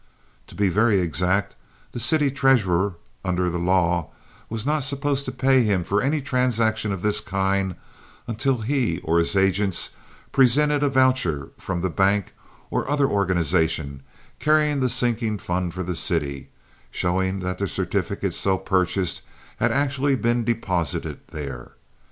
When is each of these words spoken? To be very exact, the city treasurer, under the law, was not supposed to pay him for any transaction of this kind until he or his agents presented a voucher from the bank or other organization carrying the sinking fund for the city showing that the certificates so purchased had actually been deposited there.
To 0.47 0.55
be 0.55 0.67
very 0.67 0.99
exact, 0.99 1.53
the 1.91 1.99
city 1.99 2.31
treasurer, 2.31 2.95
under 3.23 3.51
the 3.51 3.59
law, 3.59 4.09
was 4.49 4.65
not 4.65 4.81
supposed 4.83 5.25
to 5.25 5.31
pay 5.31 5.61
him 5.61 5.83
for 5.83 6.01
any 6.01 6.21
transaction 6.21 6.91
of 6.91 7.03
this 7.03 7.19
kind 7.21 7.75
until 8.25 8.61
he 8.61 8.99
or 9.01 9.19
his 9.19 9.35
agents 9.35 9.91
presented 10.31 10.81
a 10.81 10.89
voucher 10.89 11.51
from 11.59 11.81
the 11.81 11.91
bank 11.91 12.33
or 12.71 12.89
other 12.89 13.05
organization 13.07 14.01
carrying 14.39 14.79
the 14.79 14.89
sinking 14.89 15.37
fund 15.37 15.71
for 15.75 15.83
the 15.83 15.95
city 15.95 16.49
showing 16.89 17.41
that 17.41 17.59
the 17.59 17.67
certificates 17.67 18.37
so 18.37 18.57
purchased 18.57 19.21
had 19.57 19.71
actually 19.71 20.15
been 20.15 20.43
deposited 20.43 21.19
there. 21.27 21.73